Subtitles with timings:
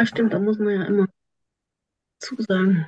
[0.00, 1.06] Ah, stimmt, da muss man ja immer
[2.20, 2.86] zusagen.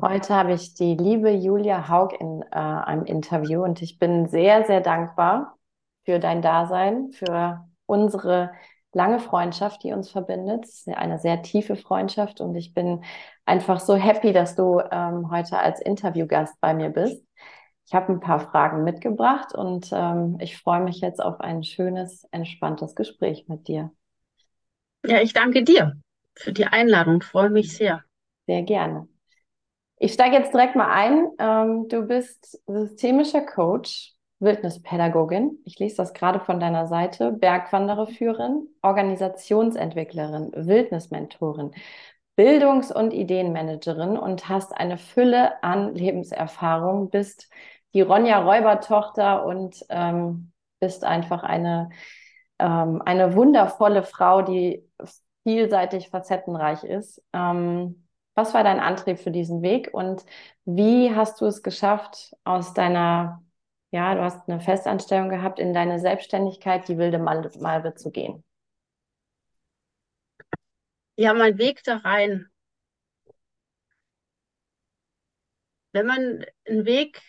[0.00, 4.64] Heute habe ich die liebe Julia Haug in äh, einem Interview und ich bin sehr,
[4.64, 5.56] sehr dankbar
[6.04, 8.50] für dein Dasein, für unsere
[8.92, 10.64] lange Freundschaft, die uns verbindet.
[10.64, 13.04] Es ist eine sehr tiefe Freundschaft und ich bin
[13.46, 17.24] einfach so happy, dass du ähm, heute als Interviewgast bei mir bist.
[17.86, 22.24] Ich habe ein paar Fragen mitgebracht und ähm, ich freue mich jetzt auf ein schönes,
[22.32, 23.92] entspanntes Gespräch mit dir.
[25.04, 25.94] Ja, ich danke dir
[26.34, 27.22] für die Einladung.
[27.22, 28.04] Freue mich sehr.
[28.46, 29.08] Sehr gerne.
[29.98, 31.28] Ich steige jetzt direkt mal ein.
[31.38, 35.58] Ähm, du bist systemischer Coach, Wildnispädagogin.
[35.64, 37.32] Ich lese das gerade von deiner Seite.
[37.32, 41.72] Bergwandererführerin, Organisationsentwicklerin, Wildnismentorin,
[42.36, 47.48] Bildungs- und Ideenmanagerin und hast eine Fülle an Lebenserfahrung, bist
[47.94, 50.50] die Ronja Räuber-Tochter und ähm,
[50.80, 51.90] bist einfach eine,
[52.62, 54.88] ähm, eine wundervolle Frau, die
[55.42, 57.20] vielseitig facettenreich ist.
[57.32, 60.24] Ähm, was war dein Antrieb für diesen Weg und
[60.64, 63.42] wie hast du es geschafft, aus deiner,
[63.90, 68.44] ja, du hast eine Festanstellung gehabt, in deine Selbstständigkeit, die wilde Malve zu gehen?
[71.16, 72.48] Ja, mein Weg da rein.
[75.92, 77.20] Wenn man einen Weg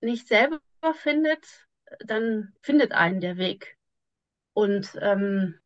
[0.00, 0.60] nicht selber
[0.94, 1.66] findet,
[2.00, 3.75] dann findet einen der Weg.
[4.56, 5.60] Und ähm,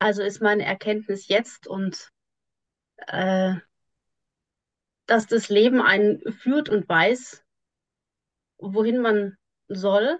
[0.00, 2.10] also ist meine Erkenntnis jetzt und
[2.96, 3.54] äh,
[5.06, 7.44] dass das Leben einen führt und weiß,
[8.58, 9.36] wohin man
[9.68, 10.18] soll,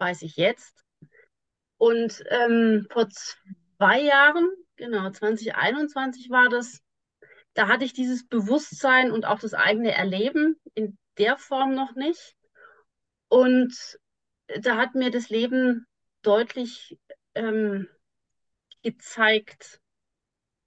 [0.00, 0.84] weiß ich jetzt.
[1.78, 6.82] Und ähm, vor zwei Jahren, genau, 2021 war das,
[7.54, 12.36] da hatte ich dieses Bewusstsein und auch das eigene Erleben in der Form noch nicht.
[13.28, 13.98] Und
[14.60, 15.86] da hat mir das Leben
[16.28, 16.98] deutlich
[17.34, 17.88] ähm,
[18.82, 19.80] gezeigt,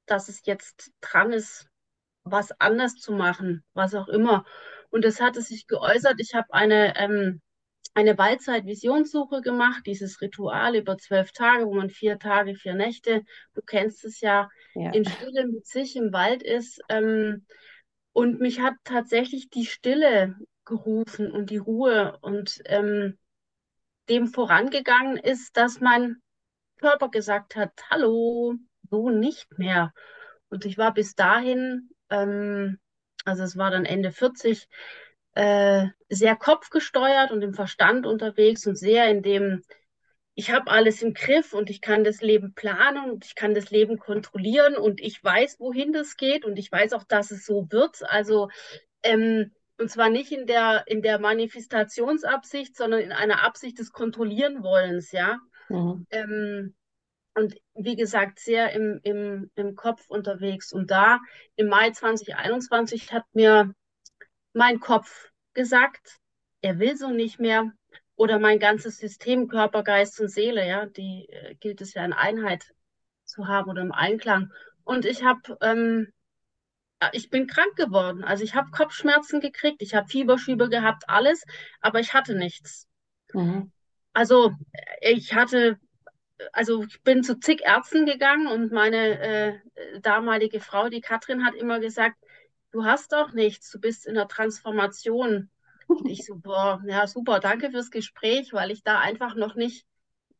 [0.08, 1.70] dass es jetzt dran ist,
[2.24, 4.44] was anders zu machen, was auch immer.
[4.90, 6.16] Und das hatte sich geäußert.
[6.18, 7.42] Ich habe eine, ähm,
[7.94, 13.22] eine Waldzeit-Visionssuche gemacht, dieses Ritual über zwölf Tage, wo man vier Tage, vier Nächte,
[13.54, 14.92] du kennst es ja, ja.
[14.92, 16.82] in Stille mit sich im Wald ist.
[16.90, 17.46] Ähm,
[18.14, 20.36] und mich hat tatsächlich die Stille
[20.66, 23.20] gerufen und die Ruhe und ähm,
[24.12, 26.18] dem vorangegangen ist, dass mein
[26.80, 28.56] Körper gesagt hat, hallo,
[28.90, 29.94] so nicht mehr.
[30.50, 32.78] Und ich war bis dahin, ähm,
[33.24, 34.68] also es war dann Ende 40,
[35.36, 39.64] äh, sehr kopfgesteuert und im Verstand unterwegs und sehr in dem,
[40.36, 43.72] ich habe alles im Griff und ich kann das Leben planen und ich kann das
[43.72, 47.68] Leben kontrollieren und ich weiß, wohin das geht und ich weiß auch, dass es so
[47.72, 48.02] wird.
[48.04, 48.50] Also
[49.04, 54.62] ähm, und zwar nicht in der, in der Manifestationsabsicht, sondern in einer Absicht des Kontrollieren
[54.62, 55.40] wollens, ja.
[55.70, 56.06] Mhm.
[56.12, 56.76] Ähm,
[57.34, 60.72] und wie gesagt, sehr im, im, im Kopf unterwegs.
[60.72, 61.20] Und da
[61.56, 63.74] im Mai 2021 hat mir
[64.54, 66.20] mein Kopf gesagt,
[66.62, 67.72] er will so nicht mehr.
[68.16, 72.14] Oder mein ganzes System, Körper, Geist und Seele, ja, die äh, gilt es ja in
[72.14, 72.72] Einheit
[73.26, 74.52] zu haben oder im Einklang.
[74.84, 76.12] Und ich habe, ähm,
[77.14, 78.24] ich bin krank geworden.
[78.24, 81.44] Also ich habe Kopfschmerzen gekriegt, ich habe Fieberschübe gehabt, alles,
[81.80, 82.88] aber ich hatte nichts.
[83.34, 83.72] Mhm.
[84.14, 84.52] Also
[85.02, 85.80] ich hatte
[86.54, 89.60] also ich bin zu zig Ärzten gegangen und meine äh,
[90.02, 92.18] damalige Frau, die Katrin, hat immer gesagt,
[92.72, 95.50] du hast doch nichts, du bist in der Transformation.
[95.88, 99.86] Und ich so, boah, ja, super, danke fürs Gespräch, weil ich da einfach noch nicht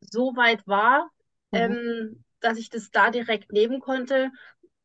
[0.00, 1.10] so weit war,
[1.50, 1.58] mhm.
[1.58, 4.30] ähm, dass ich das da direkt nehmen konnte.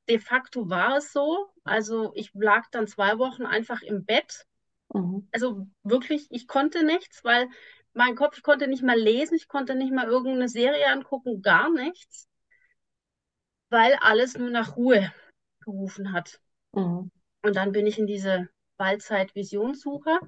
[0.09, 1.47] De facto war es so.
[1.67, 4.45] Also ich lag dann zwei Wochen einfach im Bett.
[4.93, 5.27] Mhm.
[5.31, 7.49] Also wirklich, ich konnte nichts, weil
[7.93, 11.71] mein Kopf, ich konnte nicht mal lesen, ich konnte nicht mal irgendeine Serie angucken, gar
[11.71, 12.27] nichts,
[13.69, 15.11] weil alles nur nach Ruhe
[15.61, 16.39] gerufen hat.
[16.73, 17.11] Mhm.
[17.41, 20.19] Und dann bin ich in diese Waldzeit-Visionssuche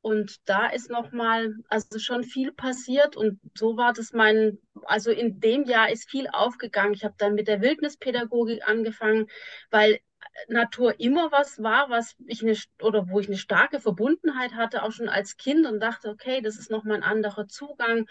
[0.00, 5.40] und da ist nochmal, also schon viel passiert und so war das mein, also in
[5.40, 6.94] dem Jahr ist viel aufgegangen.
[6.94, 9.26] Ich habe dann mit der Wildnispädagogik angefangen,
[9.70, 10.00] weil
[10.48, 14.92] Natur immer was war, was ich eine, oder wo ich eine starke Verbundenheit hatte, auch
[14.92, 18.06] schon als Kind und dachte, okay, das ist nochmal ein anderer Zugang.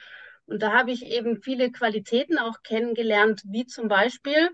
[0.45, 4.49] Und da habe ich eben viele Qualitäten auch kennengelernt, wie zum Beispiel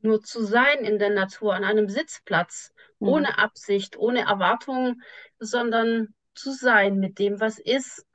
[0.00, 3.08] nur zu sein in der Natur, an einem Sitzplatz, mhm.
[3.08, 5.00] ohne Absicht, ohne Erwartung,
[5.38, 8.06] sondern zu sein mit dem, was ist.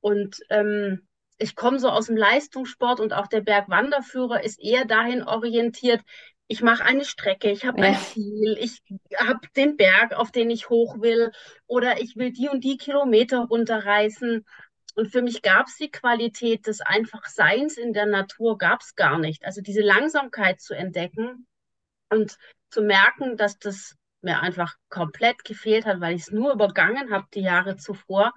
[0.00, 1.08] Und ähm,
[1.38, 6.02] ich komme so aus dem Leistungssport und auch der Bergwanderführer ist eher dahin orientiert,
[6.48, 7.88] ich mache eine Strecke, ich habe ja.
[7.88, 8.82] ein Ziel, ich
[9.16, 11.30] habe den Berg, auf den ich hoch will,
[11.66, 14.46] oder ich will die und die Kilometer runterreißen.
[14.94, 19.18] Und für mich gab es die Qualität des Einfachseins in der Natur gab es gar
[19.18, 19.44] nicht.
[19.44, 21.46] Also diese Langsamkeit zu entdecken
[22.08, 22.36] und
[22.70, 27.26] zu merken, dass das mir einfach komplett gefehlt hat, weil ich es nur übergangen habe
[27.34, 28.32] die Jahre zuvor,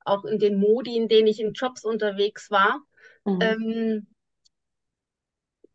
[0.00, 2.80] auch in den Modi, in denen ich in Jobs unterwegs war.
[3.24, 3.38] Mhm.
[3.42, 4.06] Ähm,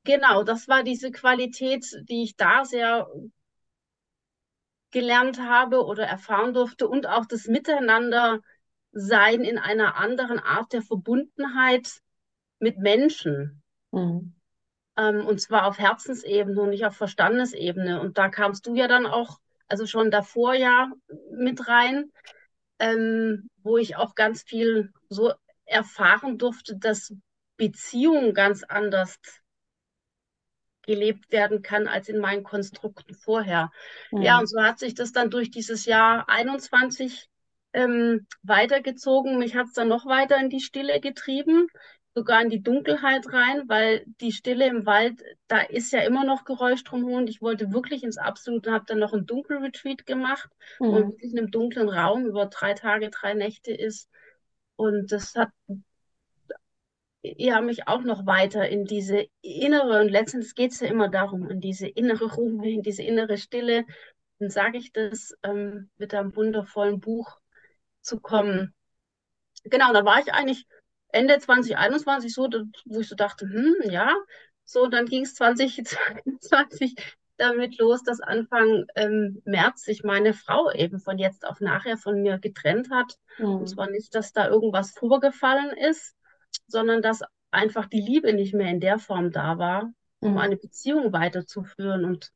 [0.06, 3.10] genau, das war diese Qualität, die ich da sehr
[4.92, 8.40] gelernt habe oder erfahren durfte und auch das Miteinander
[8.94, 12.00] sein in einer anderen Art der Verbundenheit
[12.60, 13.62] mit Menschen.
[13.92, 14.34] Mhm.
[14.96, 18.00] Ähm, und zwar auf Herzensebene und nicht auf Verstandesebene.
[18.00, 20.90] Und da kamst du ja dann auch, also schon davor ja
[21.32, 22.12] mit rein,
[22.80, 25.34] ähm, wo ich auch ganz viel so
[25.66, 27.14] erfahren durfte, dass
[27.58, 29.20] Beziehung ganz anders
[30.86, 33.72] gelebt werden kann als in meinen Konstrukten vorher.
[34.12, 34.22] Mhm.
[34.22, 37.30] Ja, und so hat sich das dann durch dieses Jahr 21
[37.74, 39.38] ähm, weitergezogen.
[39.38, 41.68] Mich hat es dann noch weiter in die Stille getrieben,
[42.16, 46.46] sogar in die Dunkelheit rein, weil die Stille im Wald, da ist ja immer noch
[46.46, 50.50] Geräusch drumherum und ich wollte wirklich ins Absolute, habe dann noch ein Dunkelretreat gemacht,
[50.80, 50.86] mhm.
[50.86, 54.10] wo man wirklich in einem dunklen Raum über drei Tage, drei Nächte ist.
[54.78, 55.50] Und das hat
[57.38, 61.50] ja mich auch noch weiter in diese innere, und letztendlich geht es ja immer darum,
[61.50, 63.86] in diese innere Ruhe, in diese innere Stille.
[64.40, 67.40] Dann sage ich das ähm, mit einem wundervollen Buch
[68.02, 68.74] zu kommen.
[69.64, 70.68] Genau, da war ich eigentlich
[71.10, 72.50] Ende 2021 so,
[72.86, 74.14] wo ich so dachte, hm, ja,
[74.66, 76.96] so, dann ging es 2022
[77.38, 82.22] damit los, dass Anfang ähm, März sich meine Frau eben von jetzt auf nachher von
[82.22, 83.18] mir getrennt hat.
[83.38, 83.56] Mhm.
[83.56, 86.16] Und zwar nicht, dass da irgendwas vorgefallen ist,
[86.68, 87.22] sondern dass
[87.52, 90.38] einfach die Liebe nicht mehr in der Form da war, um mhm.
[90.38, 92.06] eine Beziehung weiterzuführen.
[92.06, 92.32] Und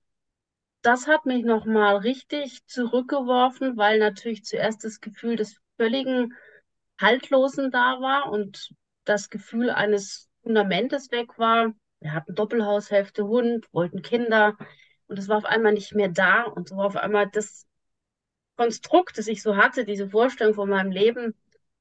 [0.81, 6.33] das hat mich nochmal richtig zurückgeworfen, weil natürlich zuerst das Gefühl des völligen
[6.99, 8.73] Haltlosen da war und
[9.05, 11.73] das Gefühl eines Fundamentes weg war.
[11.99, 14.57] Wir hatten Doppelhaushälfte, Hund, wollten Kinder
[15.07, 17.65] und es war auf einmal nicht mehr da und so war auf einmal das
[18.55, 21.33] Konstrukt, das ich so hatte, diese Vorstellung von meinem Leben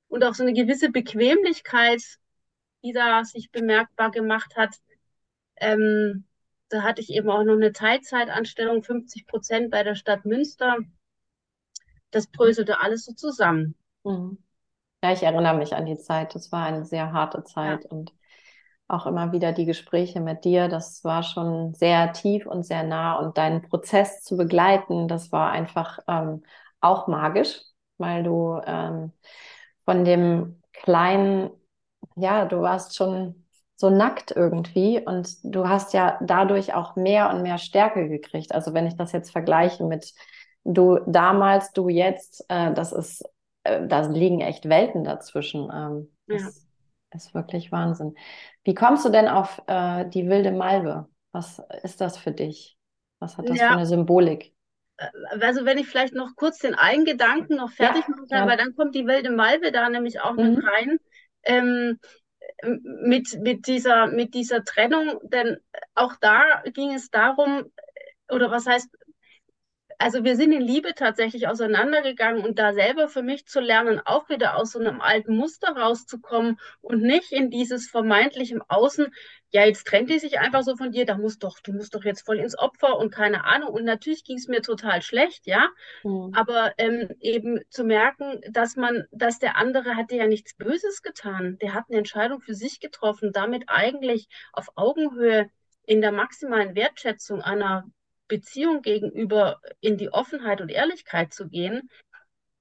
[0.08, 2.02] und auch so eine gewisse Bequemlichkeit,
[2.82, 4.76] die da sich bemerkbar gemacht hat.
[5.56, 6.24] Ähm,
[6.68, 10.76] da hatte ich eben auch noch eine Teilzeitanstellung, 50 Prozent bei der Stadt Münster.
[12.10, 13.74] Das bröselte alles so zusammen.
[14.04, 14.38] Mhm.
[15.02, 16.34] Ja, ich erinnere mich an die Zeit.
[16.34, 17.90] Das war eine sehr harte Zeit ja.
[17.90, 18.12] und
[18.88, 20.68] auch immer wieder die Gespräche mit dir.
[20.68, 25.50] Das war schon sehr tief und sehr nah und deinen Prozess zu begleiten, das war
[25.50, 26.42] einfach ähm,
[26.80, 27.60] auch magisch,
[27.98, 29.12] weil du ähm,
[29.84, 31.50] von dem kleinen,
[32.18, 33.44] ja, du warst schon
[33.76, 38.52] so nackt irgendwie und du hast ja dadurch auch mehr und mehr Stärke gekriegt.
[38.52, 40.14] Also wenn ich das jetzt vergleiche mit
[40.64, 43.24] du damals, du jetzt, äh, das ist,
[43.64, 45.70] äh, da liegen echt Welten dazwischen.
[45.72, 46.48] Ähm, das ja.
[47.16, 48.14] ist wirklich Wahnsinn.
[48.64, 51.08] Wie kommst du denn auf äh, die wilde Malve?
[51.32, 52.76] Was ist das für dich?
[53.20, 53.68] Was hat das ja.
[53.68, 54.52] für eine Symbolik?
[54.96, 55.06] Äh,
[55.40, 58.56] also wenn ich vielleicht noch kurz den einen Gedanken noch fertig ja, machen kann, weil
[58.58, 60.56] dann kommt die wilde Malve da nämlich auch mhm.
[60.56, 60.98] mit rein.
[61.44, 61.98] Ähm,
[62.62, 65.58] mit, mit, dieser, mit dieser Trennung, denn
[65.94, 67.70] auch da ging es darum,
[68.28, 68.88] oder was heißt,
[69.98, 74.28] also wir sind in Liebe tatsächlich auseinandergegangen und da selber für mich zu lernen, auch
[74.28, 79.08] wieder aus so einem alten Muster rauszukommen und nicht in dieses vermeintlich im Außen,
[79.50, 82.04] ja, jetzt trennt die sich einfach so von dir, da musst doch, du musst doch
[82.04, 83.70] jetzt voll ins Opfer und keine Ahnung.
[83.70, 85.68] Und natürlich ging es mir total schlecht, ja.
[86.04, 86.32] Mhm.
[86.34, 91.58] Aber ähm, eben zu merken, dass man, dass der andere hatte ja nichts Böses getan.
[91.62, 95.50] Der hat eine Entscheidung für sich getroffen, damit eigentlich auf Augenhöhe
[95.86, 97.84] in der maximalen Wertschätzung einer
[98.28, 101.90] Beziehung gegenüber in die Offenheit und Ehrlichkeit zu gehen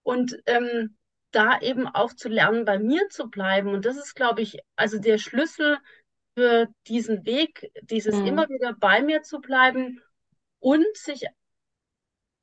[0.04, 0.98] und ähm,
[1.32, 3.74] da eben auch zu lernen, bei mir zu bleiben.
[3.74, 5.78] Und das ist, glaube ich, also der Schlüssel
[6.36, 8.28] für diesen Weg, dieses mhm.
[8.28, 10.02] immer wieder bei mir zu bleiben
[10.60, 11.26] und sich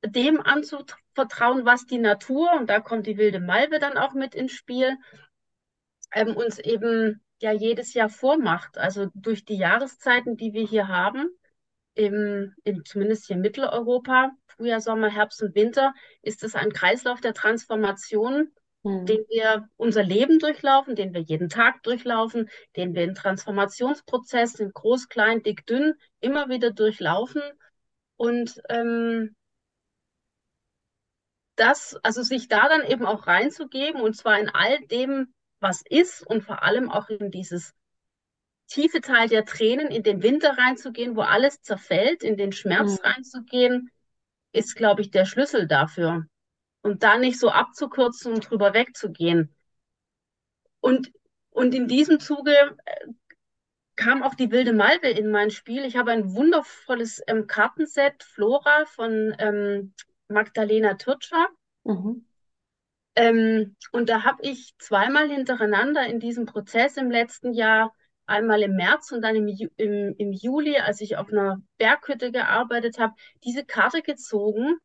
[0.05, 4.53] dem anzuvertrauen, was die Natur, und da kommt die wilde Malve dann auch mit ins
[4.53, 4.99] Spiel,
[6.13, 8.79] ähm, uns eben ja jedes Jahr vormacht.
[8.79, 11.29] Also durch die Jahreszeiten, die wir hier haben,
[11.95, 17.21] im, im, zumindest hier in Mitteleuropa, Frühjahr, Sommer, Herbst und Winter, ist es ein Kreislauf
[17.21, 19.07] der Transformation, mhm.
[19.07, 25.09] den wir unser Leben durchlaufen, den wir jeden Tag durchlaufen, den wir in Transformationsprozessen, groß,
[25.09, 27.43] klein, dick, dünn, immer wieder durchlaufen.
[28.17, 29.35] Und ähm,
[31.57, 36.27] das, also sich da dann eben auch reinzugeben, und zwar in all dem, was ist
[36.27, 37.73] und vor allem auch in dieses
[38.67, 43.07] tiefe Teil der Tränen, in den Winter reinzugehen, wo alles zerfällt, in den Schmerz mhm.
[43.07, 43.91] reinzugehen,
[44.53, 46.27] ist, glaube ich, der Schlüssel dafür.
[46.83, 49.55] Und da nicht so abzukürzen und drüber wegzugehen.
[50.81, 51.13] Und,
[51.51, 53.07] und in diesem Zuge äh,
[53.97, 55.85] kam auch die wilde Malve in mein Spiel.
[55.85, 59.95] Ich habe ein wundervolles ähm, Kartenset Flora von ähm,
[60.29, 61.49] Magdalena Türtscher.
[61.85, 62.27] Mhm.
[63.17, 67.95] Ähm, und da habe ich zweimal hintereinander in diesem Prozess im letzten Jahr,
[68.27, 72.99] einmal im März und dann im, im, im Juli, als ich auf einer Berghütte gearbeitet
[72.99, 73.15] habe,
[73.45, 74.79] diese Karte gezogen.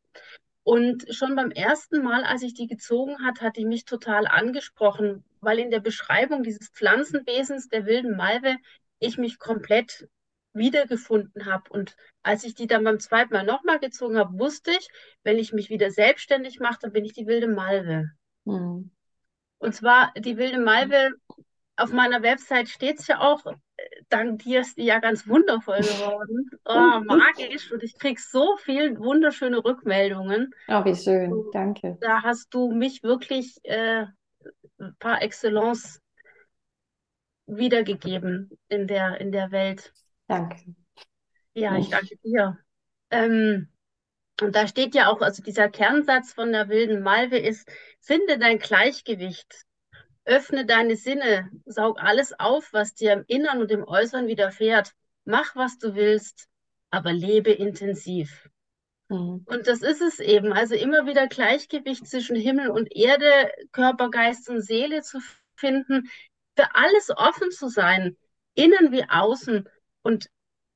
[0.62, 5.24] Und schon beim ersten Mal, als ich die gezogen hat, hat die mich total angesprochen,
[5.40, 8.56] weil in der Beschreibung dieses Pflanzenwesens der wilden Malve
[8.98, 10.06] ich mich komplett
[10.52, 11.70] wiedergefunden habe.
[11.70, 14.88] Und als ich die dann beim zweiten Mal nochmal gezogen habe, wusste ich,
[15.22, 18.10] wenn ich mich wieder selbstständig mache, dann bin ich die wilde Malve.
[18.44, 18.90] Mhm.
[19.58, 21.12] Und zwar die wilde Malve,
[21.80, 23.44] auf meiner Website steht es ja auch,
[24.08, 26.50] dank dir ist die ja ganz wundervoll geworden.
[26.64, 27.72] Oh, magisch.
[27.72, 30.54] Und ich kriege so viele wunderschöne Rückmeldungen.
[30.68, 31.32] Oh, wie schön.
[31.52, 31.98] Danke.
[32.00, 34.06] Da hast du mich wirklich äh,
[34.98, 36.00] par excellence
[37.46, 39.92] wiedergegeben in der, in der Welt.
[40.26, 40.56] Danke.
[41.54, 42.58] Ja, ich danke dir.
[43.10, 43.68] Ähm,
[44.40, 47.68] und da steht ja auch, also dieser Kernsatz von der wilden Malve ist,
[48.00, 49.66] finde dein Gleichgewicht,
[50.30, 54.92] öffne deine Sinne, saug alles auf, was dir im Innern und im Äußeren widerfährt,
[55.24, 56.48] mach, was du willst,
[56.90, 58.48] aber lebe intensiv.
[59.08, 59.42] Mhm.
[59.44, 64.48] Und das ist es eben, also immer wieder Gleichgewicht zwischen Himmel und Erde, Körper, Geist
[64.48, 65.18] und Seele zu
[65.56, 66.08] finden,
[66.56, 68.16] für alles offen zu sein,
[68.54, 69.68] innen wie außen
[70.02, 70.30] und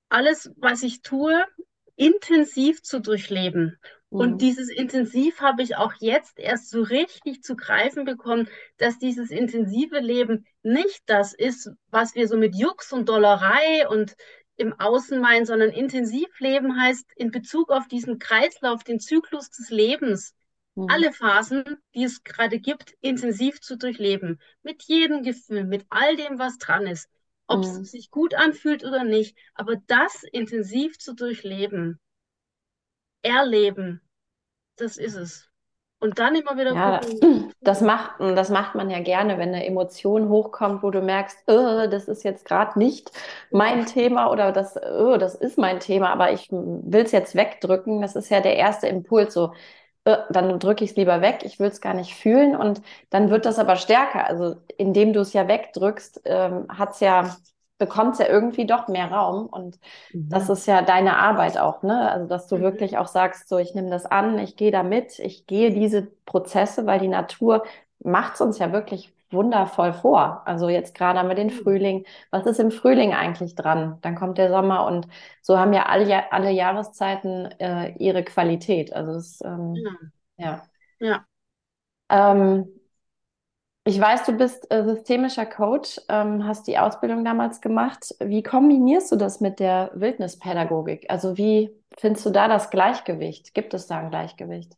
[0.08, 1.46] alles, was ich tue,
[1.94, 3.78] intensiv zu durchleben.
[4.14, 4.20] Mhm.
[4.20, 9.30] Und dieses Intensiv habe ich auch jetzt erst so richtig zu greifen bekommen, dass dieses
[9.30, 14.14] intensive Leben nicht das ist, was wir so mit Jux und Dollerei und
[14.56, 19.68] im Außen meinen, sondern intensiv leben heißt in Bezug auf diesen Kreislauf, den Zyklus des
[19.70, 20.32] Lebens,
[20.76, 20.86] mhm.
[20.88, 24.40] alle Phasen, die es gerade gibt, intensiv zu durchleben.
[24.62, 27.08] Mit jedem Gefühl, mit all dem, was dran ist
[27.46, 27.84] ob es mhm.
[27.84, 32.00] sich gut anfühlt oder nicht, aber das intensiv zu durchleben,
[33.22, 34.00] erleben,
[34.76, 35.50] das ist es.
[36.00, 37.52] Und dann immer wieder ja, gucken.
[37.62, 41.86] Das macht, das macht man ja gerne, wenn eine Emotion hochkommt, wo du merkst, oh,
[41.88, 43.10] das ist jetzt gerade nicht
[43.50, 48.02] mein Thema oder das, oh, das ist mein Thema, aber ich will es jetzt wegdrücken.
[48.02, 49.32] Das ist ja der erste Impuls.
[49.32, 49.54] So,
[50.04, 53.30] äh, dann drücke ich es lieber weg, ich will es gar nicht fühlen und dann
[53.30, 54.26] wird das aber stärker.
[54.26, 57.34] Also indem du es ja wegdrückst, ähm, hat's ja,
[57.84, 59.78] bekommt es ja irgendwie doch mehr Raum und
[60.12, 60.28] mhm.
[60.30, 62.10] das ist ja deine Arbeit auch, ne?
[62.10, 62.62] Also dass du mhm.
[62.62, 66.02] wirklich auch sagst, so ich nehme das an, ich gehe da mit, ich gehe diese
[66.24, 67.64] Prozesse, weil die Natur
[68.00, 70.42] macht es uns ja wirklich wundervoll vor.
[70.46, 71.62] Also jetzt gerade haben wir den mhm.
[71.62, 72.04] Frühling.
[72.30, 73.98] Was ist im Frühling eigentlich dran?
[74.00, 75.08] Dann kommt der Sommer und
[75.42, 78.94] so haben ja alle, alle Jahreszeiten äh, ihre Qualität.
[78.94, 79.74] Also es, ähm,
[80.38, 80.62] ja.
[81.00, 81.26] Ja.
[82.08, 82.73] Ähm,
[83.86, 88.14] ich weiß, du bist äh, systemischer Coach, ähm, hast die Ausbildung damals gemacht.
[88.18, 91.04] Wie kombinierst du das mit der Wildnispädagogik?
[91.10, 93.52] Also wie findest du da das Gleichgewicht?
[93.52, 94.72] Gibt es da ein Gleichgewicht?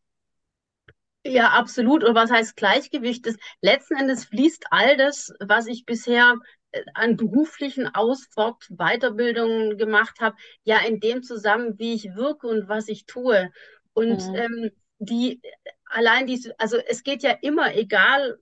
[1.24, 2.02] Ja, absolut.
[2.02, 3.26] Und was heißt Gleichgewicht?
[3.26, 6.34] Das, letzten Endes fließt all das, was ich bisher
[6.72, 12.48] äh, an beruflichen Aus-, Fort-, Weiterbildungen gemacht habe, ja in dem zusammen, wie ich wirke
[12.48, 13.52] und was ich tue.
[13.92, 14.34] Und mhm.
[14.34, 15.40] ähm, die
[15.84, 18.38] allein diese, also es geht ja immer, egal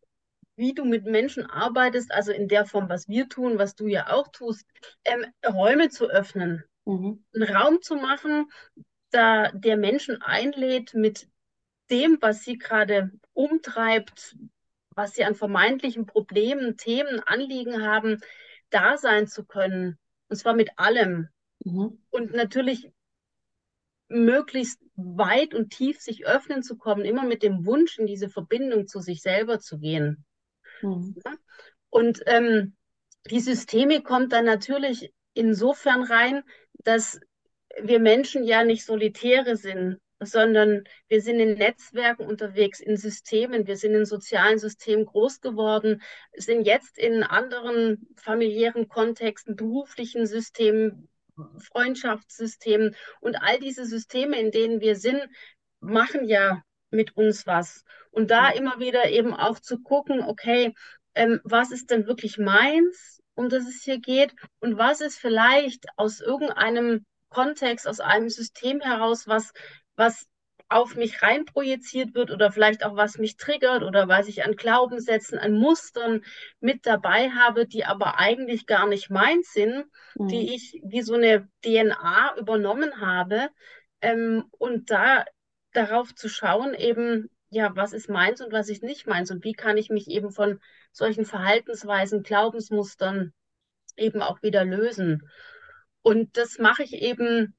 [0.56, 4.12] wie du mit Menschen arbeitest, also in der Form, was wir tun, was du ja
[4.12, 4.66] auch tust,
[5.04, 7.24] ähm, Räume zu öffnen, mhm.
[7.34, 8.50] einen Raum zu machen,
[9.10, 11.28] da der Menschen einlädt, mit
[11.90, 14.36] dem, was sie gerade umtreibt,
[14.94, 18.20] was sie an vermeintlichen Problemen, Themen, Anliegen haben,
[18.70, 19.98] da sein zu können.
[20.28, 21.28] Und zwar mit allem.
[21.64, 21.98] Mhm.
[22.10, 22.90] Und natürlich
[24.08, 28.86] möglichst weit und tief sich öffnen zu kommen, immer mit dem Wunsch, in diese Verbindung
[28.86, 30.24] zu sich selber zu gehen.
[30.88, 31.14] Mhm.
[31.90, 32.76] Und ähm,
[33.30, 36.42] die Systemik kommt dann natürlich insofern rein,
[36.84, 37.20] dass
[37.80, 43.76] wir Menschen ja nicht Solitäre sind, sondern wir sind in Netzwerken unterwegs, in Systemen, wir
[43.76, 46.02] sind in sozialen Systemen groß geworden,
[46.36, 51.08] sind jetzt in anderen familiären Kontexten, beruflichen Systemen,
[51.58, 52.94] Freundschaftssystemen.
[53.20, 55.20] Und all diese Systeme, in denen wir sind,
[55.80, 56.62] machen ja
[56.94, 57.84] mit uns was.
[58.10, 60.74] Und da immer wieder eben auch zu gucken, okay,
[61.14, 65.86] ähm, was ist denn wirklich meins, um das es hier geht und was ist vielleicht
[65.96, 69.52] aus irgendeinem Kontext, aus einem System heraus, was
[69.96, 70.26] was
[70.68, 75.38] auf mich reinprojiziert wird oder vielleicht auch was mich triggert oder was ich an Glaubenssätzen,
[75.38, 76.24] an Mustern
[76.60, 79.84] mit dabei habe, die aber eigentlich gar nicht meins sind,
[80.16, 80.28] mhm.
[80.28, 83.50] die ich wie so eine DNA übernommen habe.
[84.00, 85.24] Ähm, und da
[85.76, 89.52] darauf zu schauen, eben, ja, was ist meins und was ist nicht meins und wie
[89.52, 90.60] kann ich mich eben von
[90.92, 93.32] solchen Verhaltensweisen, Glaubensmustern
[93.96, 95.28] eben auch wieder lösen.
[96.02, 97.54] Und das mache ich eben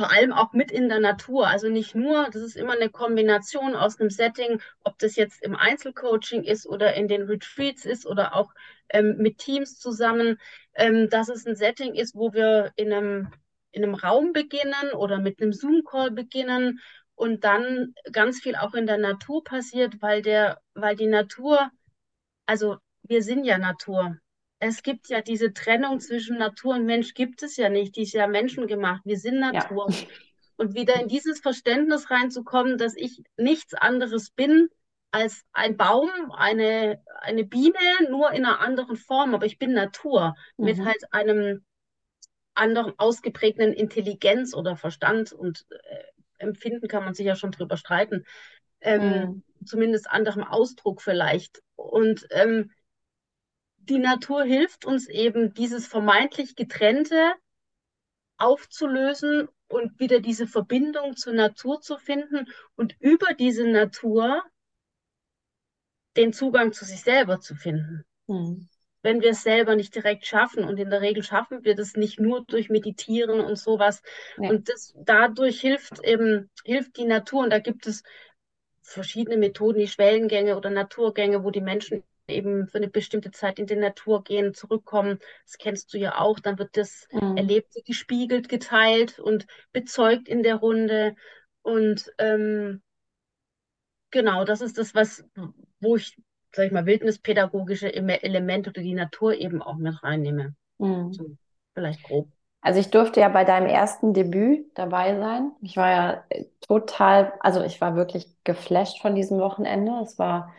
[0.00, 1.46] vor allem auch mit in der Natur.
[1.46, 5.54] Also nicht nur, das ist immer eine Kombination aus einem Setting, ob das jetzt im
[5.54, 8.50] Einzelcoaching ist oder in den Retreats ist oder auch
[8.88, 10.40] ähm, mit Teams zusammen,
[10.74, 13.28] ähm, dass es ein Setting ist, wo wir in einem,
[13.72, 16.80] in einem Raum beginnen oder mit einem Zoom-Call beginnen
[17.14, 21.70] und dann ganz viel auch in der Natur passiert, weil der, weil die Natur,
[22.46, 24.16] also wir sind ja Natur
[24.60, 27.96] es gibt ja diese Trennung zwischen Natur und Mensch, gibt es ja nicht.
[27.96, 29.00] Die ist ja menschengemacht.
[29.04, 29.90] Wir sind Natur.
[29.90, 30.06] Ja.
[30.56, 34.68] Und wieder in dieses Verständnis reinzukommen, dass ich nichts anderes bin
[35.10, 37.78] als ein Baum, eine, eine Biene,
[38.10, 39.34] nur in einer anderen Form.
[39.34, 40.64] Aber ich bin Natur mhm.
[40.66, 41.64] mit halt einem
[42.60, 46.04] anderen ausgeprägten Intelligenz oder Verstand und äh,
[46.38, 48.24] Empfinden kann man sich ja schon drüber streiten.
[48.80, 49.42] Ähm, mhm.
[49.64, 51.62] Zumindest anderem Ausdruck vielleicht.
[51.76, 52.70] Und ähm,
[53.76, 57.32] die Natur hilft uns eben, dieses vermeintlich getrennte
[58.38, 64.42] aufzulösen und wieder diese Verbindung zur Natur zu finden und über diese Natur
[66.16, 68.04] den Zugang zu sich selber zu finden.
[68.26, 68.68] Mhm.
[69.02, 72.20] Wenn wir es selber nicht direkt schaffen und in der Regel schaffen wir das nicht
[72.20, 74.02] nur durch Meditieren und sowas.
[74.36, 74.50] Ja.
[74.50, 77.44] Und das dadurch hilft eben, hilft die Natur.
[77.44, 78.02] Und da gibt es
[78.82, 83.66] verschiedene Methoden, die Schwellengänge oder Naturgänge, wo die Menschen eben für eine bestimmte Zeit in
[83.66, 85.18] die Natur gehen, zurückkommen.
[85.44, 86.38] Das kennst du ja auch.
[86.38, 87.36] Dann wird das mhm.
[87.36, 91.14] Erlebte gespiegelt, geteilt und bezeugt in der Runde.
[91.62, 92.82] Und ähm,
[94.10, 95.24] genau, das ist das, was,
[95.80, 96.16] wo ich,
[96.52, 100.54] sag ich mal, wildnispädagogische Elemente oder die Natur eben auch mit reinnehme.
[100.78, 101.12] Mhm.
[101.12, 101.36] So,
[101.74, 102.28] vielleicht grob.
[102.62, 105.52] Also ich durfte ja bei deinem ersten Debüt dabei sein.
[105.62, 106.24] Ich war ja
[106.60, 109.92] total, also ich war wirklich geflasht von diesem Wochenende.
[110.02, 110.52] Es war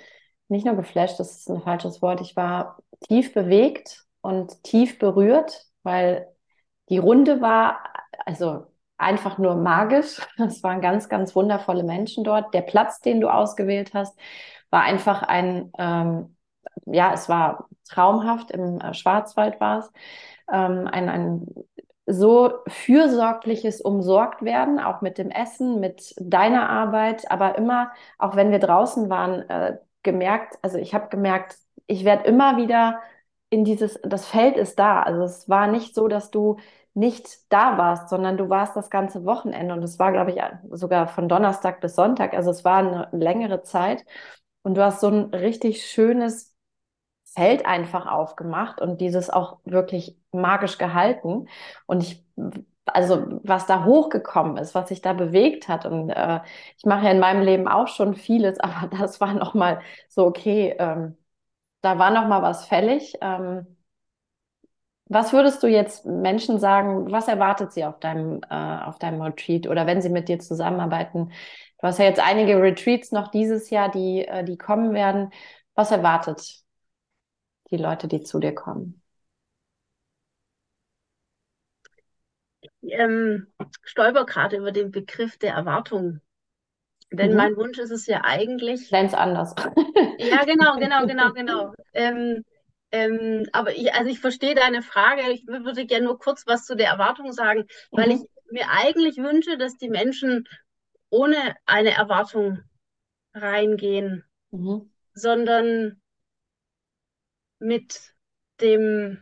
[0.48, 5.66] nicht nur geflasht, das ist ein falsches Wort, ich war tief bewegt und tief berührt,
[5.84, 6.28] weil
[6.90, 7.84] die Runde war
[8.26, 8.68] also
[9.01, 10.20] einfach nur magisch.
[10.37, 12.53] Es waren ganz, ganz wundervolle Menschen dort.
[12.53, 14.18] Der Platz, den du ausgewählt hast,
[14.70, 16.35] war einfach ein, ähm,
[16.85, 19.92] ja, es war traumhaft, im äh, Schwarzwald war es,
[20.51, 21.48] ähm, ein, ein
[22.07, 28.51] so fürsorgliches umsorgt werden, auch mit dem Essen, mit deiner Arbeit, aber immer, auch wenn
[28.51, 33.00] wir draußen waren, äh, gemerkt, also ich habe gemerkt, ich werde immer wieder
[33.50, 35.03] in dieses, das Feld ist da.
[35.03, 36.57] Also es war nicht so, dass du
[36.94, 40.42] nicht da warst, sondern du warst das ganze Wochenende und es war, glaube ich,
[40.77, 42.34] sogar von Donnerstag bis Sonntag.
[42.34, 44.06] Also es war eine längere Zeit
[44.64, 46.56] und du hast so ein richtig schönes
[47.25, 51.48] Feld einfach aufgemacht und dieses auch wirklich magisch gehalten.
[51.88, 52.25] Und ich
[52.86, 55.86] also was da hochgekommen ist, was sich da bewegt hat.
[55.86, 56.42] Und äh,
[56.77, 60.75] ich mache ja in meinem Leben auch schon vieles, aber das war nochmal so, okay,
[60.80, 61.18] ähm,
[61.82, 63.16] da war nochmal was fällig.
[63.22, 63.68] Ähm,
[65.12, 69.68] was würdest du jetzt Menschen sagen, was erwartet sie auf deinem, äh, auf deinem Retreat
[69.68, 71.32] oder wenn sie mit dir zusammenarbeiten?
[71.80, 75.32] Du hast ja jetzt einige Retreats noch dieses Jahr, die, äh, die kommen werden.
[75.76, 76.64] Was erwartet
[77.72, 79.02] die Leute, die zu dir kommen?
[82.84, 83.48] ähm,
[83.84, 86.22] stolper gerade über den Begriff der Erwartung.
[87.12, 87.38] Denn mhm.
[87.38, 88.90] mein Wunsch ist es ja eigentlich.
[88.90, 89.54] Ganz anders.
[90.18, 91.74] ja, genau, genau, genau, genau.
[91.94, 92.44] Ähm,
[92.92, 95.32] ähm, aber ich, also ich verstehe deine Frage.
[95.32, 98.12] Ich würde gerne nur kurz was zu der Erwartung sagen, weil mhm.
[98.14, 100.48] ich mir eigentlich wünsche, dass die Menschen
[101.10, 102.62] ohne eine Erwartung
[103.34, 104.92] reingehen, mhm.
[105.14, 106.01] sondern
[107.60, 108.14] mit
[108.60, 109.22] dem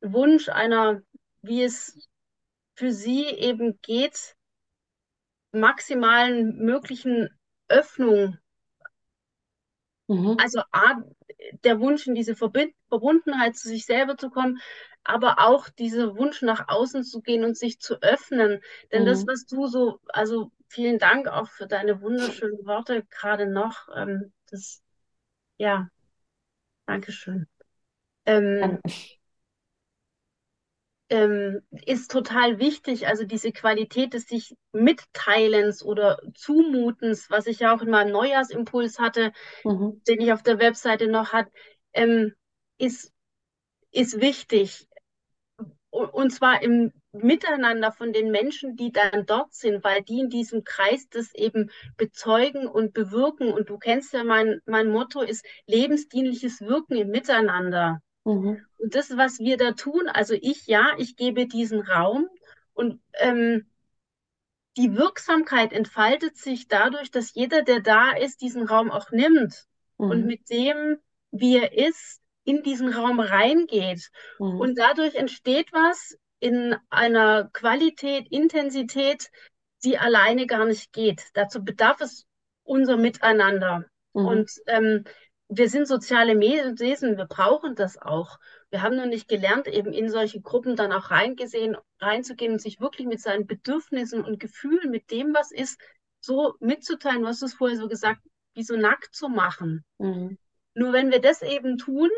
[0.00, 1.02] Wunsch einer
[1.42, 2.08] wie es
[2.74, 4.36] für sie eben geht,
[5.52, 7.28] maximalen möglichen
[7.68, 8.38] Öffnung.
[10.06, 10.36] Mhm.
[10.40, 11.02] Also A,
[11.64, 14.60] der Wunsch in diese Verbind Verbundenheit zu sich selber zu kommen,
[15.04, 18.60] aber auch dieser Wunsch nach außen zu gehen und sich zu öffnen.
[18.92, 19.06] Denn mhm.
[19.06, 23.88] das, was du so, also vielen Dank auch für deine wunderschönen Worte gerade noch.
[23.96, 24.82] Ähm, das,
[25.58, 25.88] ja,
[26.86, 27.46] Dankeschön.
[28.26, 28.80] Ähm,
[31.10, 33.08] ähm, ist total wichtig.
[33.08, 38.98] Also diese Qualität des sich Mitteilens oder Zumutens, was ich ja auch in meinem Neujahrsimpuls
[38.98, 39.32] hatte,
[39.64, 40.00] mhm.
[40.08, 41.48] den ich auf der Webseite noch hat,
[41.92, 42.32] ähm,
[42.78, 43.12] ist,
[43.90, 44.86] ist wichtig.
[45.90, 50.62] Und zwar im Miteinander von den Menschen, die dann dort sind, weil die in diesem
[50.62, 53.52] Kreis das eben bezeugen und bewirken.
[53.52, 58.00] Und du kennst ja mein, mein Motto ist lebensdienliches Wirken im Miteinander.
[58.24, 58.64] Mhm.
[58.78, 62.28] Und das, was wir da tun, also ich ja, ich gebe diesen Raum
[62.74, 63.66] und ähm,
[64.76, 69.66] die Wirksamkeit entfaltet sich dadurch, dass jeder, der da ist, diesen Raum auch nimmt.
[69.96, 70.98] und mit dem,
[71.30, 74.10] wie er ist, in diesen Raum reingeht.
[74.38, 74.60] Mhm.
[74.60, 79.30] Und dadurch entsteht was in einer Qualität, Intensität,
[79.84, 81.22] die alleine gar nicht geht.
[81.34, 82.24] Dazu bedarf es
[82.62, 83.84] unser Miteinander.
[84.14, 84.24] Mhm.
[84.24, 85.04] Und ähm,
[85.52, 88.38] wir sind soziale Wesen, wir brauchen das auch.
[88.70, 92.80] Wir haben nur nicht gelernt, eben in solche Gruppen dann auch reingesehen, reinzugehen und sich
[92.80, 95.80] wirklich mit seinen Bedürfnissen und Gefühlen, mit dem, was ist,
[96.20, 97.22] so mitzuteilen.
[97.22, 98.20] Du hast es vorher so gesagt,
[98.54, 99.84] wie so nackt zu machen.
[99.98, 100.38] Mhm.
[100.74, 102.10] Nur wenn wir das eben tun,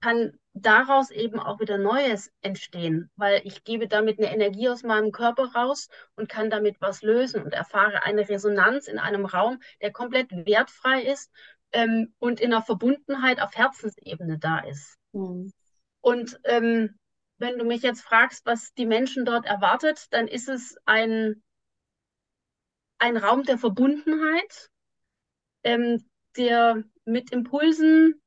[0.00, 5.10] kann daraus eben auch wieder Neues entstehen, weil ich gebe damit eine Energie aus meinem
[5.10, 9.92] Körper raus und kann damit was lösen und erfahre eine Resonanz in einem Raum, der
[9.92, 11.30] komplett wertfrei ist
[11.72, 14.96] ähm, und in einer Verbundenheit auf Herzensebene da ist.
[15.12, 15.52] Mhm.
[16.00, 16.98] Und ähm,
[17.38, 21.42] wenn du mich jetzt fragst, was die Menschen dort erwartet, dann ist es ein,
[22.98, 24.70] ein Raum der Verbundenheit,
[25.62, 26.04] ähm,
[26.36, 28.20] der mit Impulsen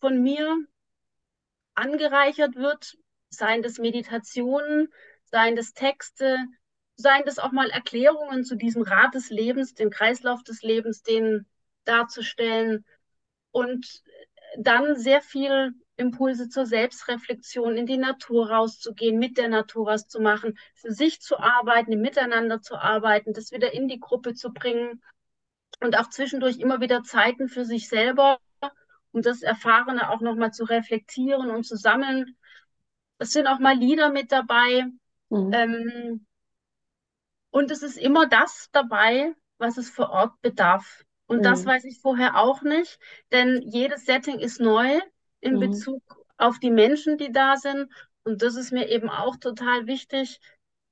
[0.00, 0.56] von mir
[1.74, 2.96] angereichert wird,
[3.30, 4.88] seien das Meditationen,
[5.24, 6.38] seien das Texte,
[6.96, 11.46] seien das auch mal Erklärungen zu diesem Rad des Lebens, dem Kreislauf des Lebens, den
[11.84, 12.84] darzustellen
[13.50, 14.02] und
[14.58, 20.20] dann sehr viel Impulse zur Selbstreflexion, in die Natur rauszugehen, mit der Natur was zu
[20.20, 24.52] machen, für sich zu arbeiten, im Miteinander zu arbeiten, das wieder in die Gruppe zu
[24.52, 25.02] bringen
[25.80, 28.38] und auch zwischendurch immer wieder Zeiten für sich selber,
[29.12, 32.36] um das Erfahrene auch nochmal zu reflektieren und zu sammeln.
[33.18, 34.86] Es sind auch mal Lieder mit dabei.
[35.28, 35.52] Mhm.
[35.52, 36.26] Ähm,
[37.50, 41.04] und es ist immer das dabei, was es vor Ort bedarf.
[41.34, 41.42] Und mhm.
[41.42, 43.00] das weiß ich vorher auch nicht,
[43.32, 45.00] denn jedes Setting ist neu
[45.40, 45.60] in mhm.
[45.60, 46.02] Bezug
[46.36, 47.90] auf die Menschen, die da sind.
[48.22, 50.38] Und das ist mir eben auch total wichtig.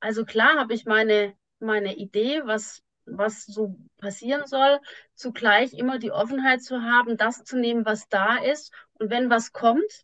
[0.00, 4.80] Also klar habe ich meine, meine Idee, was, was so passieren soll,
[5.14, 8.72] zugleich immer die Offenheit zu haben, das zu nehmen, was da ist.
[8.94, 10.02] Und wenn was kommt,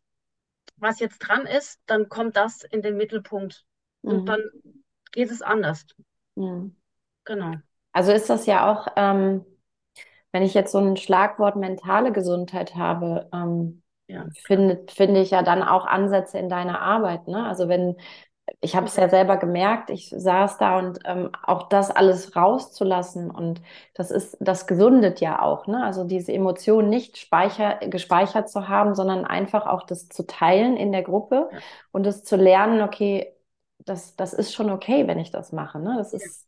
[0.76, 3.64] was jetzt dran ist, dann kommt das in den Mittelpunkt.
[4.02, 4.10] Mhm.
[4.10, 4.42] Und dann
[5.10, 5.84] geht es anders.
[6.36, 6.76] Mhm.
[7.24, 7.54] Genau.
[7.92, 9.44] Also ist das ja auch, ähm,
[10.32, 14.28] wenn ich jetzt so ein Schlagwort mentale Gesundheit habe, ähm, ja.
[14.46, 17.28] finde, finde ich ja dann auch Ansätze in deiner Arbeit.
[17.28, 17.46] Ne?
[17.46, 17.96] Also wenn,
[18.60, 23.30] ich habe es ja selber gemerkt, ich saß da und ähm, auch das alles rauszulassen
[23.30, 23.62] und
[23.94, 25.84] das ist, das gesundet ja auch, ne?
[25.84, 30.92] Also diese Emotionen nicht speicher, gespeichert zu haben, sondern einfach auch das zu teilen in
[30.92, 31.62] der Gruppe Ja.
[31.92, 33.34] und das zu lernen, okay,
[33.80, 35.96] das, das ist schon okay, wenn ich das mache, ne?
[35.98, 36.18] Das Ja.
[36.18, 36.47] ist,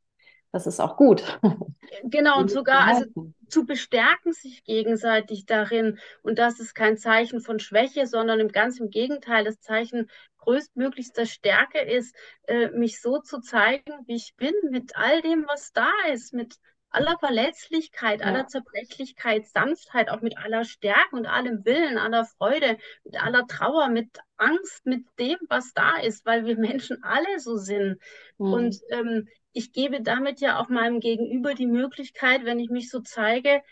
[0.53, 1.39] das ist auch gut.
[2.05, 3.05] Genau, und sogar also
[3.49, 5.99] zu bestärken sich gegenseitig darin.
[6.23, 10.09] Und das ist kein Zeichen von Schwäche, sondern im ganz im Gegenteil, das Zeichen
[10.39, 12.15] größtmöglichster Stärke ist,
[12.47, 16.55] äh, mich so zu zeigen, wie ich bin, mit all dem, was da ist, mit
[16.91, 18.27] aller Verletzlichkeit, Ja.
[18.27, 23.89] aller Zerbrechlichkeit, Sanftheit, auch mit aller Stärke und allem Willen, aller Freude, mit aller Trauer,
[23.89, 28.01] mit Angst, mit dem, was da ist, weil wir Menschen alle so sind.
[28.39, 28.53] Mhm.
[28.53, 33.01] Und ähm, ich gebe damit ja auch meinem Gegenüber die Möglichkeit, wenn ich mich so
[33.01, 33.63] zeige,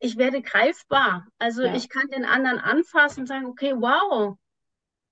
[0.00, 1.26] ich werde greifbar.
[1.38, 1.70] Also Ja.
[1.72, 4.36] ich kann den anderen anfassen und sagen, okay, wow,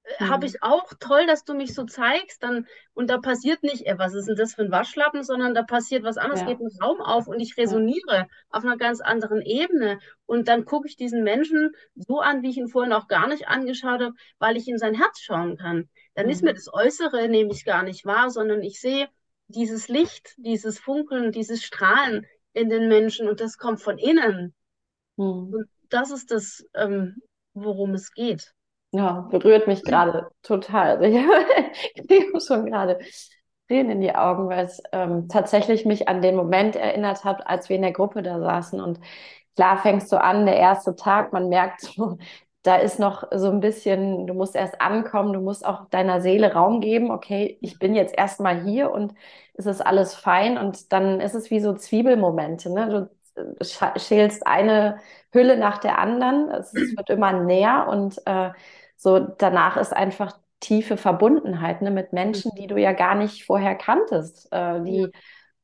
[0.04, 0.46] äh, habe Mhm.
[0.46, 2.42] ich auch, toll, dass du mich so zeigst.
[2.42, 5.62] Dann, und da passiert nicht, äh, was ist denn das für ein Waschlappen, sondern da
[5.62, 6.44] passiert was anderes, Ja.
[6.44, 10.00] geht ein Raum auf und ich resoniere auf einer ganz anderen Ebene.
[10.26, 13.48] Und dann gucke ich diesen Menschen so an, wie ich ihn vorher noch gar nicht
[13.48, 15.88] angeschaut habe, weil ich in sein Herz schauen kann.
[16.14, 16.44] Dann ist Mhm.
[16.44, 19.08] mir das Äußere nämlich gar nicht wahr, sondern ich sehe
[19.50, 24.54] dieses Licht, dieses Funkeln, dieses Strahlen in den Menschen und das kommt von innen.
[25.16, 25.54] Mhm.
[25.54, 27.16] Und das ist das, ähm,
[27.54, 28.54] worum es geht.
[28.92, 30.96] Ja, berührt mich gerade total.
[30.96, 32.98] Also ich kriege schon gerade
[33.68, 37.68] Tränen in die Augen, weil es ähm, tatsächlich mich an den Moment erinnert hat, als
[37.68, 38.80] wir in der Gruppe da saßen.
[38.80, 38.98] Und
[39.54, 42.18] klar fängst du an, der erste Tag, man merkt so,
[42.62, 46.52] da ist noch so ein bisschen, du musst erst ankommen, du musst auch deiner Seele
[46.52, 47.10] Raum geben.
[47.10, 49.14] Okay, ich bin jetzt erstmal hier und
[49.54, 50.58] es ist alles fein.
[50.58, 52.70] Und dann ist es wie so Zwiebelmomente.
[52.72, 52.88] Ne?
[53.36, 54.98] Du äh, sch- schälst eine
[55.32, 56.50] Hülle nach der anderen.
[56.50, 58.50] Es es wird immer näher und äh,
[58.96, 63.74] so danach ist einfach tiefe Verbundenheit ne, mit Menschen, die du ja gar nicht vorher
[63.74, 65.10] kanntest, äh, die Ja.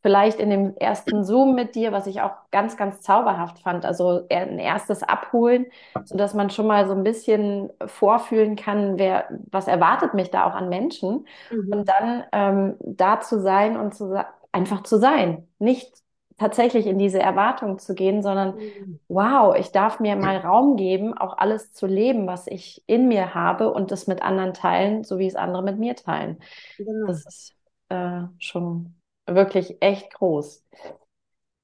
[0.06, 4.22] Vielleicht in dem ersten Zoom mit dir, was ich auch ganz, ganz zauberhaft fand, also
[4.30, 5.66] ein erstes Abholen,
[6.04, 10.54] sodass man schon mal so ein bisschen vorfühlen kann, wer, was erwartet mich da auch
[10.54, 11.70] an Menschen Mhm.
[11.70, 14.14] und dann ähm, da zu sein und zu
[14.52, 15.92] einfach zu sein, nicht
[16.38, 18.98] tatsächlich in diese Erwartung zu gehen, sondern Mhm.
[19.08, 23.34] wow, ich darf mir mal Raum geben, auch alles zu leben, was ich in mir
[23.34, 26.38] habe und das mit anderen teilen, so wie es andere mit mir teilen.
[26.78, 27.06] Genau.
[27.06, 27.54] Das ist
[27.88, 30.64] äh, schon wirklich echt groß.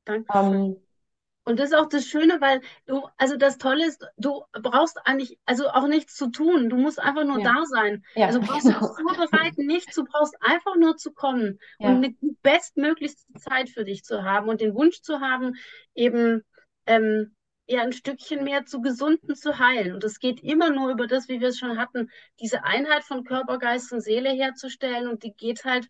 [0.05, 0.35] Dankeschön.
[0.35, 0.77] Ähm,
[1.45, 5.39] Und das ist auch das Schöne, weil du, also das Tolle ist, du brauchst eigentlich,
[5.45, 6.71] also auch nichts zu tun.
[6.71, 7.51] Du musst einfach nur Ja.
[7.53, 8.05] da sein.
[8.15, 8.81] Ja, Also brauchst genau.
[8.97, 9.95] du vorbereiten, nichts.
[9.95, 11.97] Du brauchst einfach nur zu kommen und Ja.
[11.97, 15.55] eine bestmöglichste Zeit für dich zu haben und den Wunsch zu haben,
[15.95, 16.43] eben
[16.87, 17.35] ähm,
[17.67, 19.95] ja ein Stückchen mehr zu gesunden zu heilen.
[19.95, 22.09] Und es geht immer nur über das, wie wir es schon hatten,
[22.41, 25.09] diese Einheit von Körper, Geist und Seele herzustellen.
[25.09, 25.89] Und die geht halt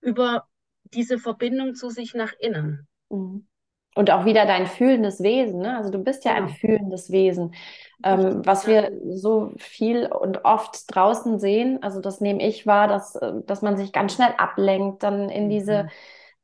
[0.00, 0.48] über
[0.94, 2.86] diese Verbindung zu sich nach innen.
[3.10, 3.46] Mhm.
[3.94, 5.76] Und auch wieder dein fühlendes Wesen, ne?
[5.78, 6.56] Also du bist ja ein Genau.
[6.60, 7.54] fühlendes Wesen.
[8.02, 13.16] Ähm, was wir so viel und oft draußen sehen, also das nehme ich wahr, dass,
[13.16, 15.90] äh, dass man sich ganz schnell ablenkt, dann in diese, Mhm.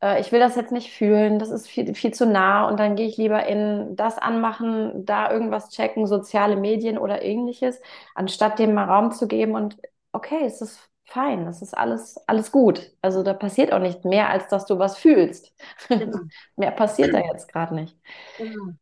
[0.03, 2.97] äh, ich will das jetzt nicht fühlen, das ist viel, viel zu nah und dann
[2.97, 7.81] gehe ich lieber in das anmachen, da irgendwas checken, soziale Medien oder ähnliches,
[8.15, 9.77] anstatt dem mal Raum zu geben und
[10.13, 12.90] okay, es ist fein, es ist alles, alles gut.
[13.03, 15.53] Also da passiert auch nicht mehr, als dass du was fühlst.
[15.88, 16.20] Genau.
[16.57, 17.96] Mehr passiert da jetzt gerade nicht.
[18.38, 18.72] Genau.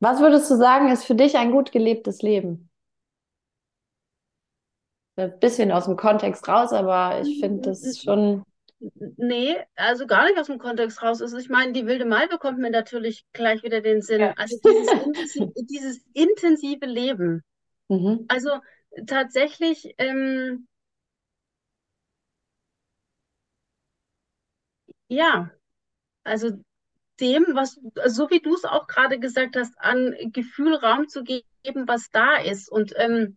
[0.00, 2.68] Was würdest du sagen, ist für dich ein gut gelebtes Leben?
[5.16, 8.42] Ein bisschen aus dem Kontext raus, aber ich finde das schon.
[9.16, 11.22] Nee, also gar nicht aus dem Kontext raus.
[11.22, 14.20] Also ich meine, die wilde Malve kommt mir natürlich gleich wieder den Sinn.
[14.20, 14.34] Ja.
[14.36, 17.42] Also dieses, intensi dieses intensive Leben.
[17.88, 18.24] Mhm.
[18.26, 18.50] Also
[19.06, 20.66] tatsächlich, ähm,
[25.08, 25.50] ja,
[26.24, 26.50] also
[27.20, 31.86] dem, was, so wie du es auch gerade gesagt hast, an Gefühl Raum zu geben,
[31.86, 32.70] was da ist.
[32.70, 33.36] Und ähm,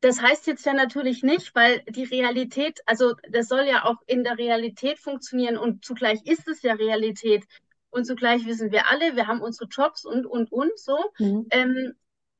[0.00, 4.24] das heißt jetzt ja natürlich nicht, weil die Realität, also das soll ja auch in
[4.24, 7.44] der Realität funktionieren und zugleich ist es ja Realität.
[7.90, 10.98] Und zugleich wissen wir alle, wir haben unsere Jobs und, und, und so.
[11.18, 11.46] Mhm.
[11.50, 11.92] Ähm,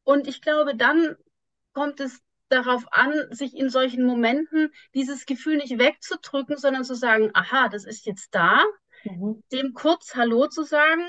[0.03, 1.17] und ich glaube, dann
[1.75, 2.21] kommt es
[2.53, 7.85] darauf an, sich in solchen Momenten dieses Gefühl nicht wegzudrücken, sondern zu sagen, aha, das
[7.85, 8.63] ist jetzt da,
[9.05, 9.43] Mhm.
[9.53, 11.05] dem kurz Hallo zu sagen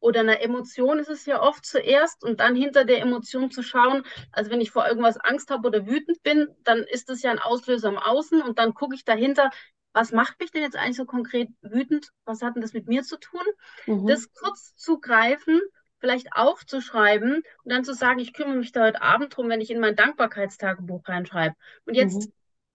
[0.00, 4.04] oder einer Emotion ist es ja oft zuerst und dann hinter der Emotion zu schauen.
[4.32, 7.40] Also wenn ich vor irgendwas Angst habe oder wütend bin, dann ist das ja ein
[7.40, 9.50] Auslöser im Außen und dann gucke ich dahinter,
[9.92, 12.10] was macht mich denn jetzt eigentlich so konkret wütend?
[12.24, 13.42] Was hat denn das mit mir zu tun?
[13.86, 14.06] Mhm.
[14.06, 15.60] Das kurz zu greifen,
[16.00, 19.70] vielleicht aufzuschreiben und dann zu sagen, ich kümmere mich da heute Abend drum, wenn ich
[19.70, 21.54] in mein Dankbarkeitstagebuch reinschreibe.
[21.86, 22.32] Und jetzt Mhm.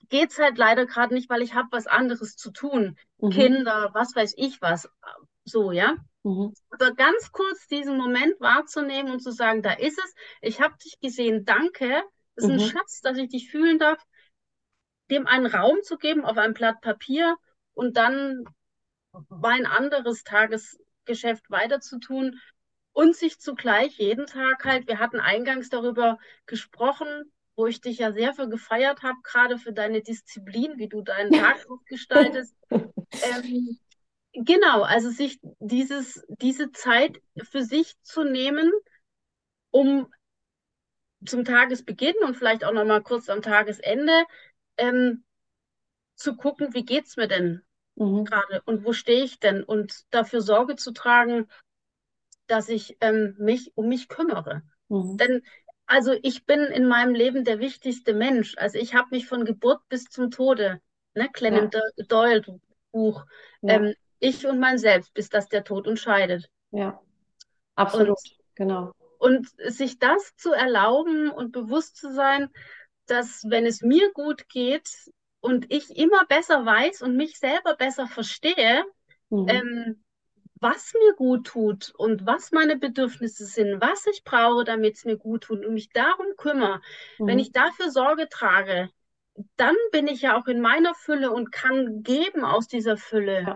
[0.09, 2.97] geht's halt leider gerade nicht, weil ich habe was anderes zu tun.
[3.21, 3.53] Mhm.
[3.53, 4.89] Kinder, was weiß ich was.
[5.45, 5.95] So, ja.
[6.23, 6.53] Mhm.
[6.71, 10.99] Aber ganz kurz diesen Moment wahrzunehmen und zu sagen, da ist es, ich habe dich
[10.99, 12.03] gesehen, danke.
[12.35, 12.59] Das ist ein Mhm.
[12.59, 14.03] Schatz, dass ich dich fühlen darf,
[15.09, 17.37] dem einen Raum zu geben auf ein Blatt Papier
[17.73, 18.43] und dann
[19.29, 22.39] mein anderes Tagesgeschäft weiterzutun
[22.93, 28.11] und sich zugleich jeden Tag halt, wir hatten eingangs darüber gesprochen, wo ich dich ja
[28.11, 32.55] sehr für gefeiert habe, gerade für deine Disziplin, wie du deinen Tag gestaltest.
[33.21, 33.79] Ähm,
[34.33, 38.71] genau, also sich dieses, diese Zeit für sich zu nehmen,
[39.71, 40.07] um
[41.25, 44.25] zum Tagesbeginn und vielleicht auch nochmal kurz am Tagesende
[44.77, 45.23] ähm,
[46.15, 47.61] zu gucken, wie geht's mir denn
[47.95, 48.25] Mhm.
[48.25, 51.47] gerade und wo stehe ich denn und dafür Sorge zu tragen,
[52.47, 54.63] dass ich ähm, mich um mich kümmere.
[54.89, 55.17] Mhm.
[55.17, 55.41] Denn
[55.85, 58.55] also ich bin in meinem Leben der wichtigste Mensch.
[58.57, 60.81] Also ich habe mich von Geburt bis zum Tode,
[61.13, 61.75] ne, Clement
[62.07, 62.41] Doyle
[62.91, 63.25] Buch,
[63.61, 63.75] Ja.
[63.75, 66.49] ähm, ich und mein Selbst, bis dass der Tod uns scheidet.
[66.71, 67.01] Ja.
[67.75, 68.17] Absolut.
[68.55, 68.91] Genau.
[69.17, 72.49] Und sich das zu erlauben und bewusst zu sein,
[73.07, 74.89] dass wenn es mir gut geht
[75.41, 78.85] und ich immer besser weiß und mich selber besser verstehe,
[79.29, 79.49] Mhm.
[79.49, 80.02] ähm,
[80.63, 85.17] was mir gut tut und was meine Bedürfnisse sind, was ich brauche, damit es mir
[85.17, 86.81] gut tut und mich darum kümmere,
[87.25, 87.39] wenn Mhm.
[87.39, 88.89] ich dafür Sorge trage,
[89.57, 93.51] dann bin ich ja auch in meiner Fülle und kann geben aus dieser Fülle.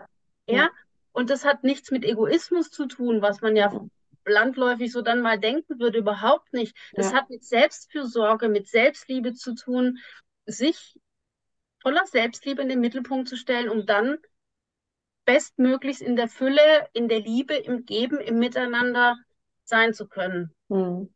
[0.47, 0.47] Ja.
[0.49, 0.69] Ja?
[1.13, 3.71] Und das hat nichts mit Egoismus zu tun, was man ja
[4.25, 6.75] landläufig so dann mal denken würde, überhaupt nicht.
[6.95, 7.13] Das Ja.
[7.13, 9.99] hat mit Selbstfürsorge, mit Selbstliebe zu tun,
[10.45, 10.99] sich
[11.81, 14.17] voller Selbstliebe in den Mittelpunkt zu stellen, um dann
[15.27, 16.61] bestmöglichst in der Fülle,
[16.93, 19.15] in der Liebe, im Geben, im Miteinander
[19.65, 20.55] sein zu können.
[20.69, 21.13] Mhm.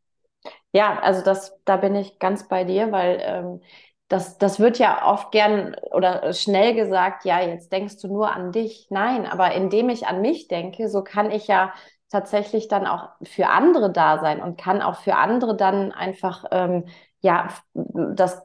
[0.74, 3.62] Ja, also das, da bin ich ganz bei dir, weil ähm,
[4.08, 8.52] das, das wird ja oft gern oder schnell gesagt, ja, jetzt denkst du nur an
[8.52, 8.88] dich.
[8.90, 11.74] Nein, aber indem ich an mich denke, so kann ich ja
[12.10, 16.86] tatsächlich dann auch für andere da sein und kann auch für andere dann einfach ähm,
[17.22, 18.42] ja das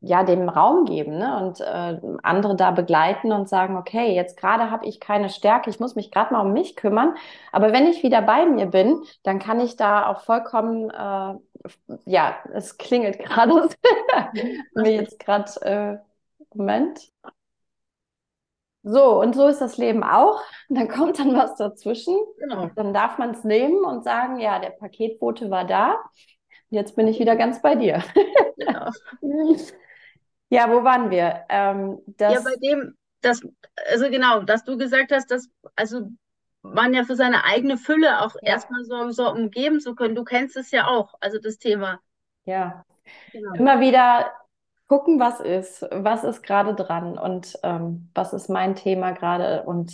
[0.00, 1.38] ja dem Raum geben ne?
[1.44, 5.80] und äh, andere da begleiten und sagen, okay, jetzt gerade habe ich keine Stärke, ich
[5.80, 7.14] muss mich gerade mal um mich kümmern,
[7.52, 11.34] aber wenn ich wieder bei mir bin, dann kann ich da auch vollkommen äh,
[12.06, 13.68] ja, es klingelt gerade.
[14.74, 15.98] mir jetzt gerade, äh,
[16.54, 17.00] Moment.
[18.82, 20.40] So, und so ist das Leben auch.
[20.68, 22.16] Dann kommt dann was dazwischen.
[22.38, 22.70] Genau.
[22.74, 25.96] Dann darf man es nehmen und sagen, ja, der Paketbote war da.
[26.70, 28.02] Jetzt bin ich wieder ganz bei dir.
[28.56, 28.90] Genau.
[30.50, 31.44] ja, wo waren wir?
[31.48, 33.42] Ähm, ja, bei dem, das,
[33.90, 36.08] also genau, dass du gesagt hast, dass, also
[36.62, 38.52] man ja für seine eigene Fülle auch ja.
[38.54, 40.14] erstmal so, so umgeben zu können.
[40.14, 42.00] Du kennst es ja auch, also das Thema.
[42.44, 42.84] Ja.
[43.32, 43.54] Genau.
[43.54, 44.32] Immer wieder
[44.86, 49.92] gucken, was ist, was ist gerade dran und ähm, was ist mein Thema gerade und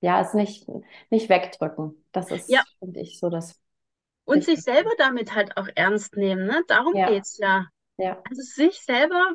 [0.00, 0.66] ja, es nicht,
[1.10, 2.04] nicht wegdrücken.
[2.10, 2.62] Das ist, ja.
[2.80, 3.60] finde ich, so das.
[4.24, 6.62] Und sich selber damit halt auch ernst nehmen, ne?
[6.66, 7.08] Darum ja.
[7.08, 7.66] geht es ja.
[7.98, 8.20] ja.
[8.28, 9.34] Also sich selber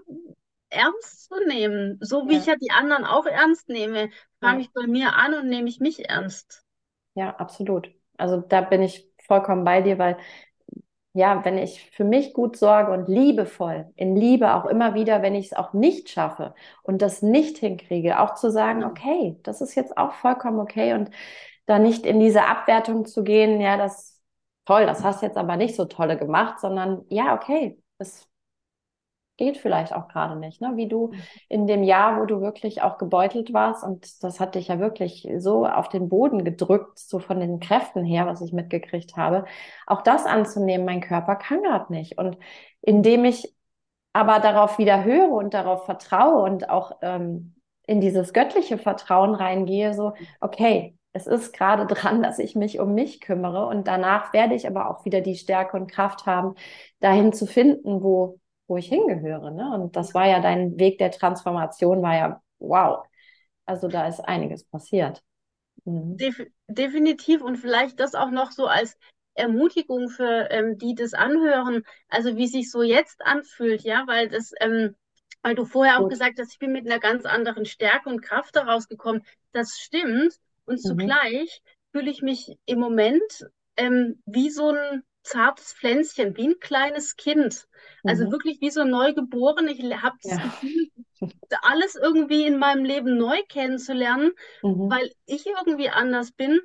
[0.69, 2.39] ernst zu nehmen, so wie ja.
[2.39, 5.79] ich ja die anderen auch ernst nehme, fange ich bei mir an und nehme ich
[5.79, 6.63] mich ernst.
[7.15, 7.91] Ja, absolut.
[8.17, 10.17] Also da bin ich vollkommen bei dir, weil
[11.13, 15.33] ja, wenn ich für mich gut sorge und liebevoll, in Liebe auch immer wieder, wenn
[15.33, 16.53] ich es auch nicht schaffe
[16.83, 21.09] und das nicht hinkriege, auch zu sagen, okay, das ist jetzt auch vollkommen okay und
[21.65, 24.21] da nicht in diese Abwertung zu gehen, ja, das
[24.65, 28.26] toll, das hast jetzt aber nicht so tolle gemacht, sondern ja, okay, es
[29.37, 30.73] geht vielleicht auch gerade nicht, ne?
[30.75, 31.19] Wie du mhm.
[31.49, 35.27] in dem Jahr, wo du wirklich auch gebeutelt warst und das hat dich ja wirklich
[35.37, 39.45] so auf den Boden gedrückt, so von den Kräften her, was ich mitgekriegt habe,
[39.85, 42.17] auch das anzunehmen, mein Körper kann gerade nicht.
[42.17, 42.37] Und
[42.81, 43.53] indem ich
[44.13, 49.93] aber darauf wieder höre und darauf vertraue und auch ähm, in dieses göttliche Vertrauen reingehe,
[49.93, 54.55] so, okay, es ist gerade dran, dass ich mich um mich kümmere und danach werde
[54.55, 56.55] ich aber auch wieder die Stärke und Kraft haben,
[56.99, 59.51] dahin zu finden, wo wo ich hingehöre.
[59.51, 59.73] Ne?
[59.73, 63.05] Und das war ja dein Weg der Transformation, war ja wow.
[63.65, 65.23] Also da ist einiges passiert.
[65.85, 66.17] Mhm.
[66.17, 68.97] Def definitiv und vielleicht das auch noch so als
[69.33, 74.51] Ermutigung für ähm, die das anhören, also wie sich so jetzt anfühlt, ja, weil das,
[74.59, 74.95] ähm,
[75.43, 76.11] weil du vorher auch Gut.
[76.11, 79.23] gesagt hast, ich bin mit einer ganz anderen Stärke und Kraft daraus gekommen.
[79.51, 80.37] Das stimmt.
[80.65, 80.87] Und mhm.
[80.87, 87.15] zugleich fühle ich mich im Moment ähm, wie so ein zartes Pflänzchen, wie ein kleines
[87.15, 87.67] Kind.
[88.03, 88.31] Also mhm.
[88.31, 89.67] wirklich wie so neugeboren.
[89.67, 90.43] Ich habe das ja.
[90.43, 90.89] Gefühl,
[91.61, 94.89] alles irgendwie in meinem Leben neu kennenzulernen, mhm.
[94.89, 96.59] weil ich irgendwie anders bin.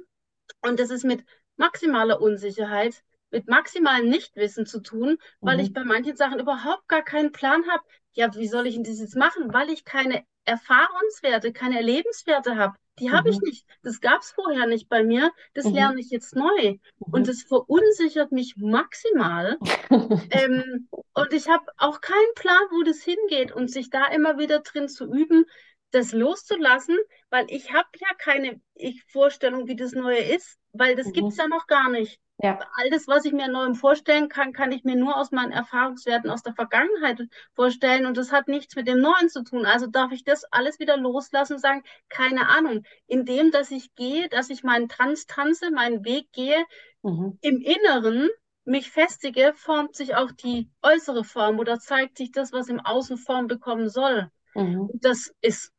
[0.61, 1.25] Und das ist mit
[1.57, 5.64] maximaler Unsicherheit, mit maximalem Nichtwissen zu tun, weil mhm.
[5.64, 7.83] ich bei manchen Sachen überhaupt gar keinen Plan habe.
[8.12, 9.53] Ja, wie soll ich denn das jetzt machen?
[9.53, 12.77] Weil ich keine Erfahrungswerte, keine Erlebenswerte habe.
[12.99, 13.35] Die habe mhm.
[13.35, 13.67] ich nicht.
[13.83, 15.33] Das gab es vorher nicht bei mir.
[15.55, 15.75] Das mhm.
[15.75, 16.73] lerne ich jetzt neu.
[16.73, 16.79] Mhm.
[16.99, 19.59] Und das verunsichert mich maximal.
[20.31, 23.53] ähm, und ich habe auch keinen Plan, wo das hingeht.
[23.53, 25.47] Und sich da immer wieder drin zu üben,
[25.91, 26.99] das loszulassen,
[27.31, 31.13] weil ich habe ja keine ich Vorstellung, wie das Neue ist, weil das mhm.
[31.13, 32.19] gibt es ja noch gar nicht.
[32.38, 32.59] Ja.
[32.77, 36.31] All das, was ich mir neu vorstellen kann, kann ich mir nur aus meinen Erfahrungswerten
[36.31, 37.21] aus der Vergangenheit
[37.55, 39.64] vorstellen und das hat nichts mit dem Neuen zu tun.
[39.64, 44.29] Also darf ich das alles wieder loslassen und sagen, keine Ahnung, indem, dass ich gehe,
[44.29, 46.64] dass ich meinen Tanz tanze, meinen Weg gehe,
[47.03, 47.38] mhm.
[47.42, 48.29] im Inneren
[48.64, 53.18] mich festige, formt sich auch die äußere Form oder zeigt sich das, was im Außen
[53.18, 54.31] Form bekommen soll.
[54.55, 54.88] Mhm.
[54.95, 55.73] Das ist,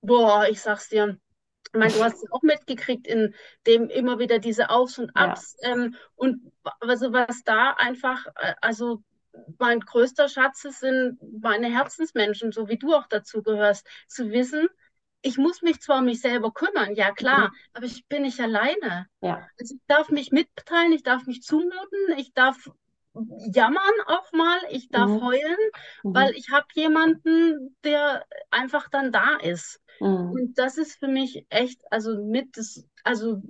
[0.00, 1.18] boah, ich sag's dir,
[1.76, 3.34] ich meine, du hast es auch mitgekriegt, in
[3.66, 5.56] dem immer wieder diese Aufs und Abs.
[5.60, 5.72] Ja.
[5.72, 9.02] Ähm, und also was da einfach, äh, also
[9.58, 14.68] mein größter Schatz sind meine Herzensmenschen, so wie du auch dazu gehörst, zu wissen,
[15.22, 17.54] ich muss mich zwar um mich selber kümmern, ja klar, mhm.
[17.72, 19.06] aber ich bin nicht alleine.
[19.20, 19.48] Ja.
[19.58, 22.70] Also ich darf mich mitteilen, ich darf mich zumuten, ich darf
[23.52, 25.24] jammern auch mal, ich darf mhm.
[25.24, 25.56] heulen,
[26.02, 26.14] mhm.
[26.14, 29.80] weil ich habe jemanden, der einfach dann da ist.
[30.00, 30.30] Mhm.
[30.30, 33.42] Und das ist für mich echt, also mit das, also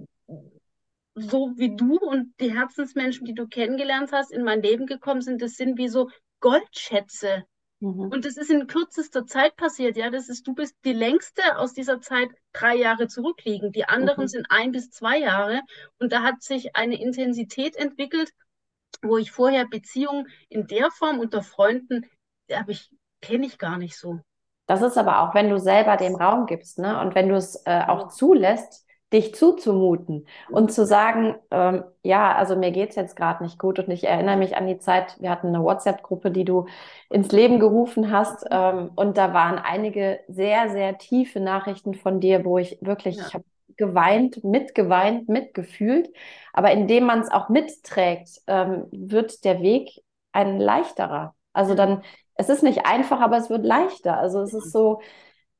[1.15, 5.41] so wie du und die Herzensmenschen, die du kennengelernt hast, in mein Leben gekommen sind,
[5.41, 7.45] das sind wie so Goldschätze.
[7.81, 8.09] Mhm.
[8.11, 10.11] Und das ist in kürzester Zeit passiert, ja.
[10.11, 13.73] Das ist, du bist die längste aus dieser Zeit drei Jahre zurückliegen.
[13.73, 14.29] Die anderen mhm.
[14.29, 15.61] sind ein bis zwei Jahre.
[15.99, 18.31] Und da hat sich eine Intensität entwickelt,
[19.03, 22.07] wo ich vorher Beziehungen in der Form unter Freunden,
[22.53, 24.20] habe ich, kenne ich gar nicht so.
[24.66, 27.01] Das ist aber auch, wenn du selber dem Raum gibst, ne?
[27.01, 32.57] Und wenn du es äh, auch zulässt, dich zuzumuten und zu sagen, ähm, ja, also
[32.57, 35.49] mir geht's jetzt gerade nicht gut und ich erinnere mich an die Zeit, wir hatten
[35.49, 36.66] eine WhatsApp-Gruppe, die du
[37.09, 42.45] ins Leben gerufen hast ähm, und da waren einige sehr, sehr tiefe Nachrichten von dir,
[42.45, 43.26] wo ich wirklich, ja.
[43.26, 43.45] ich habe
[43.77, 46.09] geweint, mitgeweint, mitgefühlt,
[46.53, 50.03] aber indem man es auch mitträgt, ähm, wird der Weg
[50.33, 51.35] ein leichterer.
[51.53, 52.03] Also dann
[52.37, 54.18] es ist nicht einfach, aber es wird leichter.
[54.18, 55.01] Also es ist so,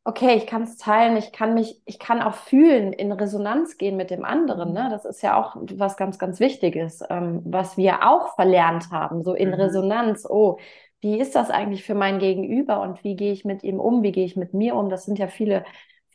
[0.05, 3.97] okay, ich kann es teilen, ich kann mich, ich kann auch fühlen, in Resonanz gehen
[3.97, 4.73] mit dem anderen.
[4.73, 4.89] Ne?
[4.91, 9.35] Das ist ja auch was ganz, ganz Wichtiges, ähm, was wir auch verlernt haben, so
[9.35, 9.55] in mhm.
[9.55, 10.27] Resonanz.
[10.29, 10.59] Oh,
[11.01, 14.12] wie ist das eigentlich für mein Gegenüber und wie gehe ich mit ihm um, wie
[14.12, 14.91] gehe ich mit mir um?
[14.91, 15.64] Das sind ja viele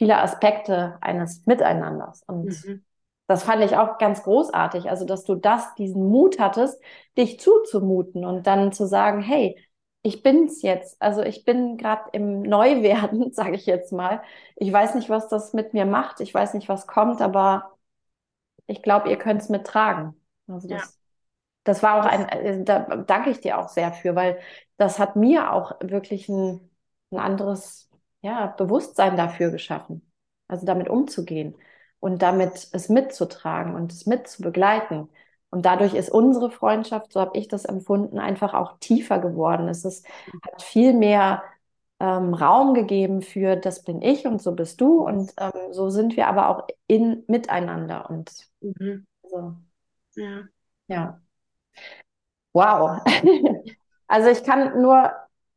[0.02, 2.24] viele Aspekte eines Miteinanders.
[2.24, 2.84] Und mhm.
[3.28, 4.89] das fand ich auch ganz großartig.
[4.89, 6.82] Also, dass du das, diesen Mut hattest,
[7.20, 9.56] dich zuzumuten und dann zu sagen, hey,
[10.02, 10.99] ich bin's jetzt.
[10.99, 14.24] Also ich bin gerade im Neuwerden, sage ich jetzt mal.
[14.56, 16.20] Ich weiß nicht, was das mit mir macht.
[16.20, 17.78] Ich weiß nicht, was kommt, aber
[18.66, 20.20] ich glaube, ihr könnt es mittragen.
[20.47, 20.89] Also das, ja.
[21.64, 24.39] das war auch ein, äh, da danke ich dir auch sehr für, weil
[24.78, 26.72] das hat mir auch wirklich ein,
[27.12, 27.91] ein anderes
[28.22, 30.11] ja, Bewusstsein dafür geschaffen.
[30.47, 31.55] Also damit umzugehen
[31.99, 35.09] und damit es mitzutragen und es mitzubegleiten.
[35.49, 39.67] Und dadurch ist unsere Freundschaft, so habe ich das empfunden, einfach auch tiefer geworden.
[39.67, 40.05] Es ist,
[40.43, 41.43] hat viel mehr
[42.01, 46.17] ähm, Raum gegeben für das bin ich und so bist du und ähm, so sind
[46.17, 49.05] wir aber auch in miteinander und mhm.
[49.22, 49.55] so.
[50.15, 50.43] Ja.
[50.88, 51.22] ja.
[52.53, 53.01] Wow.
[54.07, 55.11] also ich kann nur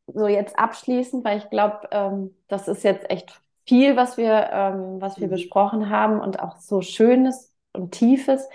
[0.07, 5.01] so jetzt abschließen, weil ich glaube, ähm, das ist jetzt echt viel, was wir, ähm,
[5.01, 5.31] was wir mhm.
[5.31, 8.47] besprochen haben und auch so Schönes und Tiefes.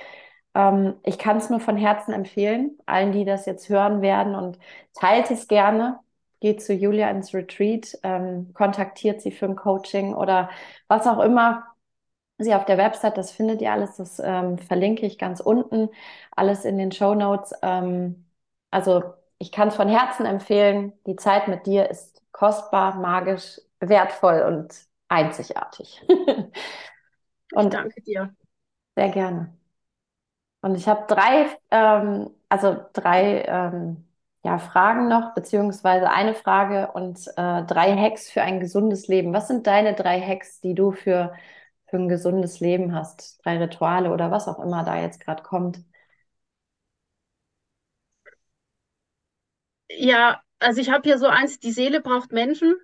[0.54, 4.58] Ähm, ich kann es nur von Herzen empfehlen, allen, die das jetzt hören werden und
[4.94, 6.00] teilt es gerne.
[6.40, 10.50] Geht zu Julia ins Retreat, ähm, kontaktiert sie für ein Coaching oder
[10.88, 11.66] was auch immer
[12.38, 15.90] sie auf der Website, das findet ihr alles, das ähm, verlinke ich ganz unten,
[16.34, 17.52] alles in den Show Notes.
[17.62, 18.26] Ähm,
[18.70, 19.02] also
[19.40, 20.92] ich kann es von Herzen empfehlen.
[21.06, 24.74] Die Zeit mit dir ist kostbar, magisch, wertvoll und
[25.08, 26.02] einzigartig.
[27.54, 28.34] und ich danke dir.
[28.96, 29.56] Sehr gerne.
[30.62, 34.06] Und ich habe drei, ähm, also drei ähm,
[34.44, 39.32] ja, Fragen noch, beziehungsweise eine Frage und äh, drei Hacks für ein gesundes Leben.
[39.32, 41.34] Was sind deine drei Hacks, die du für,
[41.86, 43.44] für ein gesundes Leben hast?
[43.44, 45.82] Drei Rituale oder was auch immer da jetzt gerade kommt?
[49.96, 52.76] Ja, also ich habe hier so eins, die Seele braucht Menschen.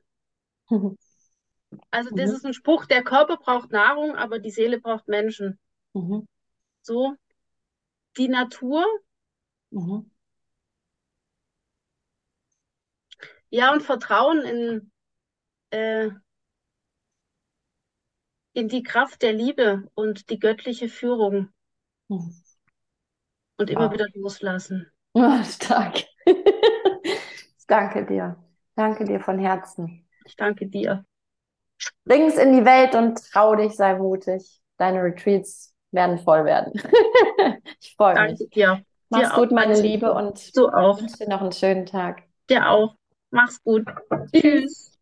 [1.90, 2.36] Also das mhm.
[2.36, 5.58] ist ein Spruch, der Körper braucht Nahrung, aber die Seele braucht Menschen.
[5.92, 6.26] Mhm.
[6.82, 7.14] So,
[8.16, 8.84] die Natur.
[9.70, 10.10] Mhm.
[13.50, 14.92] Ja, und Vertrauen in,
[15.70, 16.10] äh,
[18.52, 21.52] in die Kraft der Liebe und die göttliche Führung.
[22.08, 22.34] Mhm.
[23.58, 23.92] Und immer wow.
[23.92, 24.90] wieder loslassen.
[25.12, 26.04] Oh, stark.
[27.66, 28.36] danke dir.
[28.74, 30.06] Danke dir von Herzen.
[30.24, 31.04] Ich danke dir.
[32.04, 34.60] Bring's in die Welt und trau dich, sei mutig.
[34.78, 36.72] Deine Retreats werden voll werden.
[37.80, 38.38] ich freue mich.
[38.38, 38.82] Danke dir.
[39.08, 41.00] Mach's dir gut, meine Liebe, und du auch.
[41.00, 42.22] wünsche dir noch einen schönen Tag.
[42.50, 42.96] Dir auch.
[43.30, 43.84] Mach's gut.
[44.34, 44.95] Tschüss.